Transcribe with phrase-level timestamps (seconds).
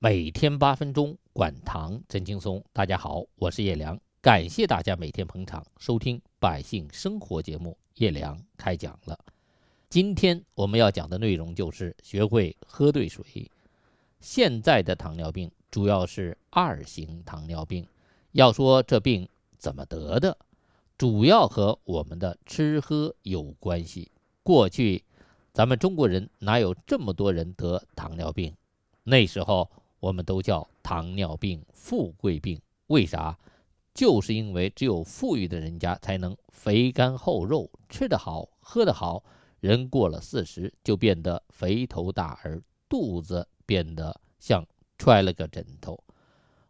[0.00, 2.64] 每天八分钟，管糖真轻松。
[2.72, 7.76] 大家好，我是叶良，感谢大家每天捧场收听百姓生活节目。
[7.96, 9.18] 叶良开讲了。
[9.88, 13.50] 今天我们要讲的内容就是学会喝对水。
[14.20, 17.84] 现在的糖尿病主要是二型糖尿病。
[18.30, 20.38] 要说这病怎么得的，
[20.96, 24.12] 主要和我们的吃喝有关系。
[24.44, 25.02] 过去。
[25.52, 28.54] 咱们中国人哪有这么多人得糖尿病？
[29.02, 29.68] 那时候
[30.00, 33.38] 我们都叫糖尿病富贵病，为啥？
[33.94, 39.24] 就是因为只有富裕的人家才能肥甘厚肉，吃得好，喝得好，
[39.58, 44.64] 人过了四十就变得肥头大耳，肚子变得像
[44.98, 45.98] 揣了个枕头。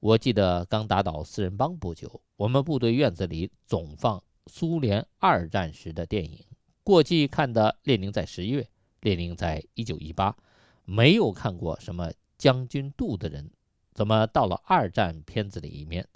[0.00, 6.44] 我记得刚打倒四人帮不久，我们部队院子里总放苏联二战时的电影，
[6.82, 8.60] 过去看的《列宁在十月》。
[9.00, 10.34] 列宁在一九一八
[10.84, 12.10] 没有看过什么
[12.44, 13.50] 将军肚的人，
[13.94, 16.06] 怎么到了二战片子里面，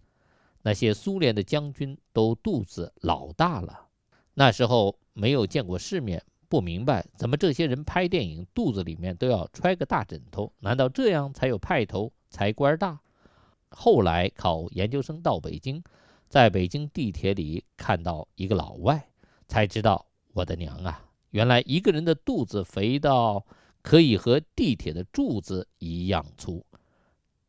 [0.61, 3.87] 那些苏联的将军都肚子老大了？
[4.35, 10.53] 那时候没有见过世面，不明白怎么这些人拍电影肚子里面都要揣个大枕头？
[10.61, 13.01] 难道这样才有派头，才官大？
[13.71, 15.83] 后来考研究生到北京，
[16.29, 19.09] 在北京地铁里看到一个老外，
[19.47, 21.03] 才知道我的娘啊！
[21.31, 23.47] 原来一个人的肚子肥到
[23.83, 26.65] 可以和地铁的柱子一样粗。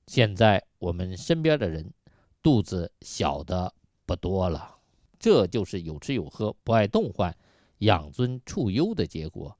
[0.07, 1.93] 现在我们身边的人
[2.41, 3.73] 肚子小的
[4.05, 4.77] 不多了，
[5.19, 7.35] 这就是有吃有喝、不爱动换、
[7.79, 9.55] 养尊处优的结果。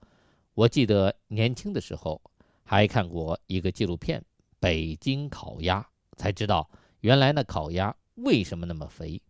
[0.53, 2.21] 我记得年轻的时候
[2.63, 4.19] 还看过一个纪录片
[4.59, 5.81] 《北京烤鸭》，
[6.17, 6.69] 才知道
[7.01, 9.21] 原来那烤鸭为什么那么肥，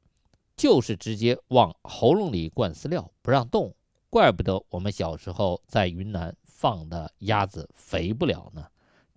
[0.56, 3.76] 就是直接往喉咙里灌饲料，不让动。
[4.10, 8.68] 怪不得我们小时候在云南放的鸭子肥不了呢，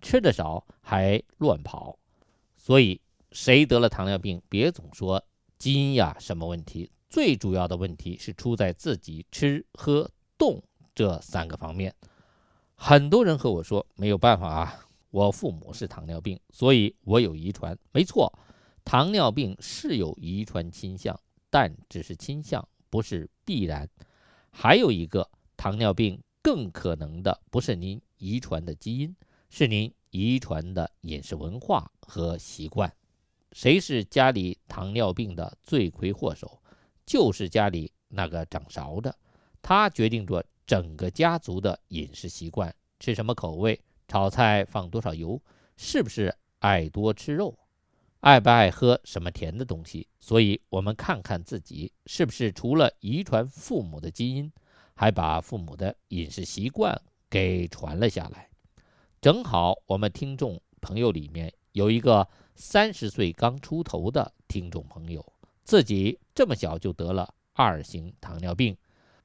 [0.01, 1.99] 吃的少还乱跑。
[2.55, 3.01] 所以
[3.33, 5.21] 谁得了糖尿病，别总说
[5.59, 10.63] 基因呀什么问题，最主要的问题是出在自己吃喝动
[10.95, 11.93] 这三个方面。
[12.75, 17.77] 很多人和我说没有办法啊，我父母是糖尿病，所以我有遗传。
[17.91, 18.31] 没错，
[18.85, 23.89] 糖尿病是有遗传倾向，但只是倾向，不是必然。
[24.49, 29.15] 还有一个糖尿病更可能的不是您遗传的基因，
[29.49, 32.93] 是您遗传的饮食文化和习惯。
[33.53, 36.61] 谁是家里糖尿病的罪魁祸首？
[37.05, 39.17] 就是家里那个掌勺的，
[39.61, 45.41] 他决定着整个家族的饮食习惯，吃什么口味，炒菜放多少油，
[45.77, 47.57] 是不是爱多吃肉，
[48.19, 50.09] 爱不爱喝什么甜的东西。
[50.19, 54.51] 所以，我们看看自己是不是除了遗传父母的基因，
[54.95, 56.99] 还把父母的饮食习惯
[57.29, 58.49] 给传了下来。
[59.21, 65.25] 正好我们听众朋友里面有一个三十岁刚出头的听众朋友，
[65.63, 68.77] 自己这么小就得了二型糖尿病。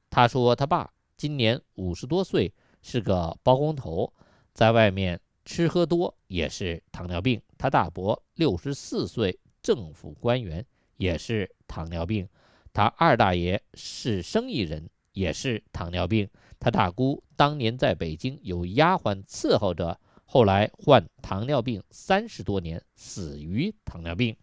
[0.09, 4.13] 他说他爸今年五十多岁，是个包工头，
[4.53, 7.41] 在外面吃喝多也是糖尿病。
[7.57, 10.65] 他大伯六十四岁，政府官员。
[10.99, 12.27] 也是糖尿病，
[12.73, 16.29] 他二大爷是生意人，也是糖尿病。
[16.59, 24.35] 他大姑当年在北京有丫鬟伺候着，后来患糖尿病三十多年，死于糖尿病。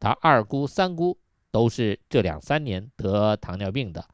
[0.00, 1.16] 他二姑、三姑
[1.50, 4.04] 都是这两三年得糖尿病的。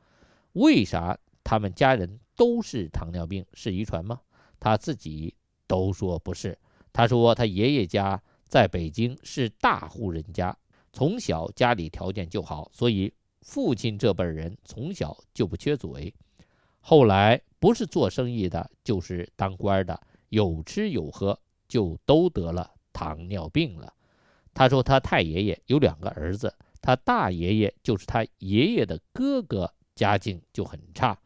[0.53, 3.44] 为啥他们家人都是糖尿病？
[3.54, 4.20] 是遗传吗？
[4.60, 5.34] 他自己
[5.66, 6.59] 都说不是。
[6.92, 10.56] 他说他爷爷家在北京是大户人家。
[10.92, 13.12] 从小家里条件就好，所以
[13.48, 16.14] 父亲这辈人从小就不缺嘴。
[16.81, 19.98] 后来不是做生意的，就是当官的，
[20.28, 23.91] 有吃有喝，就都得了糖尿病了。
[24.53, 31.19] 他说他太爷爷有两个儿子，他大爷爷就是他爷爷的哥哥，家境就很差，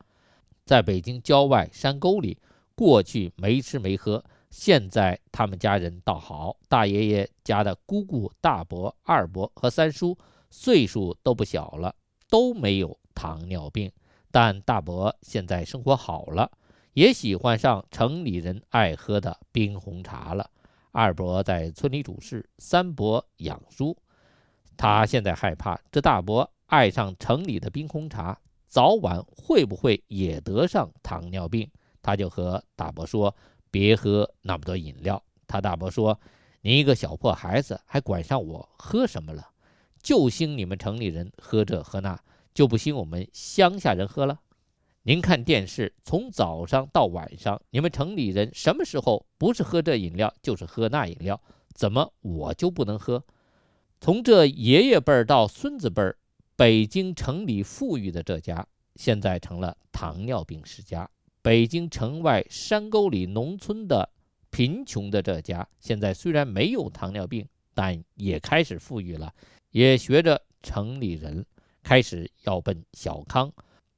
[0.65, 2.39] 在北京郊外山沟里，
[2.77, 4.25] 过去没吃没喝。
[4.49, 10.17] 现在他们家人倒好，大爷爷家的姑姑、大伯、二伯和三叔
[10.51, 11.93] 岁数都不小了，
[12.33, 13.93] 都没有糖尿病。
[14.31, 16.51] 但大伯现在生活好了，
[16.95, 20.51] 也喜欢上城里人爱喝的冰红茶了。
[20.93, 23.95] 二伯在村里主事，三伯养猪。
[24.79, 31.71] 他现在害怕，这大伯爱上城里的冰红茶，早晚会不会也得上糖尿病？
[32.01, 33.37] 他就和大伯说。
[33.71, 36.21] 别喝那么多饮料，他大伯说
[36.61, 39.49] ：“你一个小破孩子还管上我喝什么了？
[40.03, 42.21] 就兴你们城里人喝这喝那，
[42.53, 44.41] 就不兴我们乡下人喝了。
[45.05, 51.41] 您看电视，从早上到晚上，你们城里人什么时候不是喝这饮料，就是喝那饮料，
[51.75, 53.25] 怎么我就不能喝？
[54.01, 56.17] 从这爷爷辈儿到孙子辈儿，
[56.57, 58.67] 北京城里富裕的这家，
[58.97, 61.05] 现在成了糖尿病世家；
[61.43, 64.11] 北京城外山沟里农村的
[64.51, 69.33] 贫穷的这家，现在虽然没有糖尿病，但也开始富裕了，
[69.71, 71.45] 也学着城里人
[71.83, 73.53] 开始要奔小康，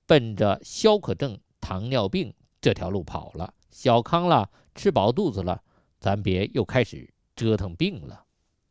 [0.06, 3.52] 奔着消渴症、糖尿病这条路跑了。
[3.70, 5.62] 小康了，吃饱肚子了，
[5.98, 8.24] 咱别又开始折腾病了。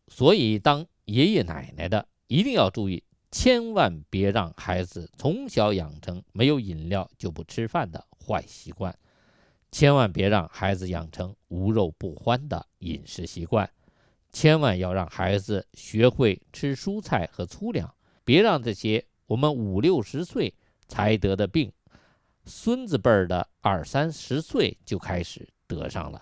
[0.08, 8.98] 所以，当爷爷奶奶的一定要注意，千万别让孩子从小养成没有饮料就不吃饭的坏习惯，
[9.72, 13.70] 千万别让孩子养成无肉不欢的饮食习惯，
[14.34, 17.94] 千万要让孩子学会吃蔬菜和粗粮，
[18.26, 20.54] 别让这些我们五六十岁
[20.88, 21.72] 才得的病。
[22.46, 26.22] 孙子辈儿的二三十岁就开始得上了。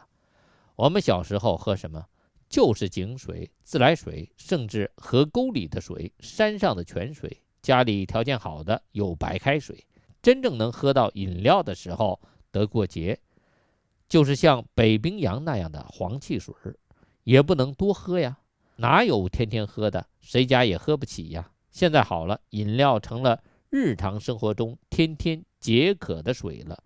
[0.76, 2.06] 我们小时候喝什么？
[2.50, 7.42] 就是井水、自来水，甚至河沟里的水、山上的泉水。
[7.62, 9.88] 家里条件好的有白开水。
[10.22, 12.20] 真正能喝到饮料的时候，
[12.52, 13.18] 得过节，
[14.10, 16.76] 就是像北冰洋那样的黄汽水儿，
[17.24, 18.40] 也不能多喝呀。
[18.78, 20.08] 哪有天天喝的？
[20.20, 21.52] 谁家也喝不起呀。
[21.70, 25.44] 现在好了，饮料成了日常生活中天天。
[25.62, 26.84] 解渴的水了，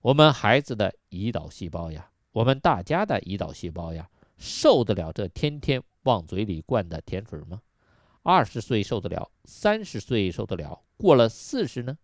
[0.00, 4.08] 我们孩子的胰岛细胞呀，我们大家的胰岛细胞呀，
[4.38, 7.60] 受得了这天天往嘴里灌的甜水吗？
[8.22, 11.98] 二十岁受得了，三十岁受得了，过了四十呢？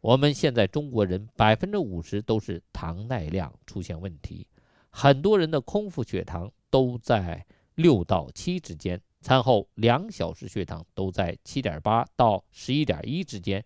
[0.00, 4.48] 我们现在中国人百分之五十都是糖耐量出现问题，
[4.90, 7.44] 很多人的空腹血糖都在
[7.74, 13.64] 六到七之间，餐后两小时血糖都在七点八到十一点一之间。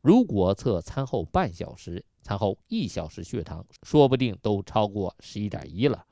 [0.00, 6.04] 如果测餐后半小时、餐后一小时血糖，说不定都超过十一点一了。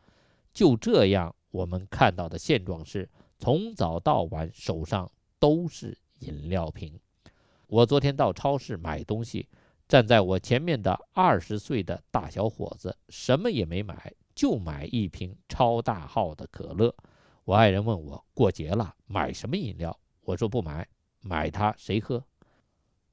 [0.52, 3.08] 就这样，我们看到的现状是，
[3.38, 6.98] 从早到晚手上都是饮料瓶。
[7.66, 9.48] 我昨天到超市买东西，
[9.88, 16.96] 站在我前面的二十岁的大小伙子什么也没买，就买一瓶超大号的可乐。
[17.44, 20.88] 我爱人问我过节了买什么饮料，我说不买，
[21.20, 22.24] 买它谁喝？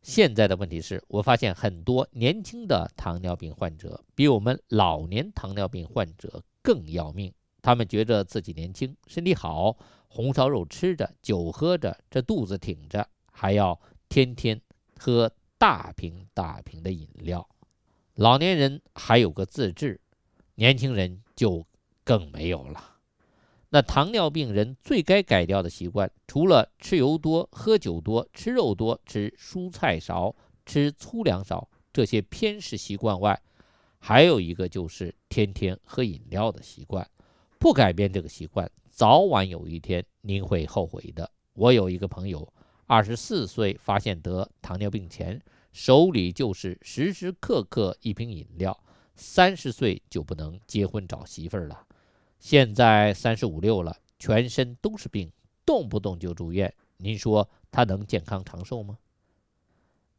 [0.01, 7.33] 现在的问题是我发现很多年轻的糖尿病患者比我们老年糖尿病患者更要命。
[7.62, 9.75] 他们觉得自己年轻，身体好，
[10.07, 13.77] 红烧肉吃着，酒喝着，这肚子挺着，还要
[14.07, 14.62] 天天
[14.97, 17.45] 喝大瓶大瓶的饮料。
[18.13, 20.00] 老年人还有个自制，
[20.59, 21.68] 年轻人就
[22.04, 22.95] 更没有了。
[23.69, 33.39] 那糖尿病人最该改掉的习惯，除了吃油多、喝酒多、吃肉多、吃蔬菜少、吃粗粮少这些偏食习惯外，
[34.00, 37.07] 还有一个就是天天喝饮料的习惯。
[37.59, 41.30] 不改变这个习惯，早晚有一天您会后悔的。
[41.54, 42.51] 我有一个朋友，
[42.88, 45.39] 二十四岁发现得糖尿病前，
[45.71, 48.71] 手里就是时时刻刻一瓶饮料；
[49.18, 51.86] 三十岁就不能结婚找媳妇儿了。
[52.40, 55.31] 现在三十五六了，全身都是病，
[55.66, 56.74] 动不动就住院。
[56.98, 58.98] 您说他能健康长寿吗？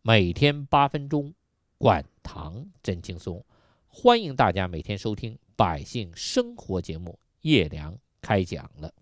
[0.03, 1.33] 每天八分钟，
[1.79, 3.45] 管糖真轻松。
[3.87, 8.93] 欢迎大家每天收听《百姓生活》节目，叶良开讲了。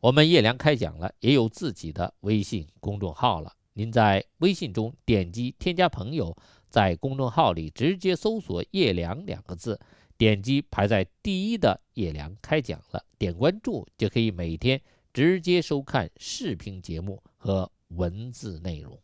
[0.00, 3.52] 我们叶良开讲了，也有自己的微信公众号了。
[3.72, 6.36] 您在微信中点击添加朋友，
[6.74, 9.78] 在公众号里直接搜索“叶良”两个字。
[10.18, 14.80] 点击排在第一的叶良开讲了，点关注就可以每天
[15.12, 18.98] 直接收看视频节目和文字内容。